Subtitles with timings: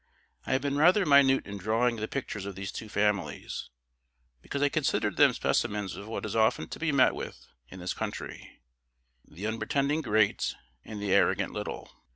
[0.47, 3.69] I have been rather minute in drawing the pictures of these two families,
[4.41, 7.93] because I considered them specimens of what is often to be met with in this
[7.93, 8.63] country
[9.23, 11.91] the unpretending great, and the arrogant little.